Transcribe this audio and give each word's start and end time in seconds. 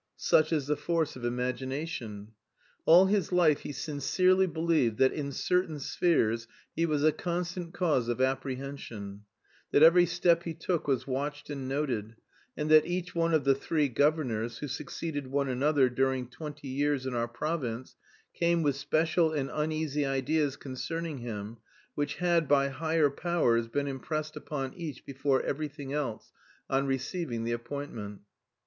Such 0.17 0.51
is 0.51 0.65
the 0.65 0.75
force 0.75 1.15
of 1.15 1.23
imagination! 1.23 2.31
All 2.87 3.05
his 3.05 3.31
life 3.31 3.59
he 3.59 3.71
sincerely 3.71 4.47
believed 4.47 4.97
that 4.97 5.13
in 5.13 5.31
certain 5.31 5.77
spheres 5.77 6.47
he 6.75 6.87
was 6.87 7.03
a 7.03 7.11
constant 7.11 7.75
cause 7.75 8.09
of 8.09 8.19
apprehension, 8.19 9.25
that 9.69 9.83
every 9.83 10.07
step 10.07 10.41
he 10.41 10.55
took 10.55 10.87
was 10.87 11.05
watched 11.05 11.51
and 11.51 11.67
noted, 11.67 12.15
and 12.57 12.67
that 12.71 12.87
each 12.87 13.13
one 13.13 13.31
of 13.31 13.43
the 13.43 13.53
three 13.53 13.89
governors 13.89 14.57
who 14.57 14.67
succeeded 14.67 15.27
one 15.27 15.47
another 15.47 15.87
during 15.87 16.27
twenty 16.27 16.67
years 16.67 17.05
in 17.05 17.13
our 17.13 17.27
province 17.27 17.95
came 18.33 18.63
with 18.63 18.75
special 18.77 19.31
and 19.31 19.51
uneasy 19.53 20.03
ideas 20.03 20.55
concerning 20.55 21.19
him, 21.19 21.57
which 21.93 22.15
had, 22.15 22.47
by 22.47 22.69
higher 22.69 23.11
powers, 23.11 23.67
been 23.67 23.85
impressed 23.85 24.35
upon 24.35 24.73
each 24.73 25.05
before 25.05 25.43
everything 25.43 25.93
else, 25.93 26.31
on 26.71 26.87
receiving 26.87 27.43
the 27.43 27.51
appointment. 27.51 28.21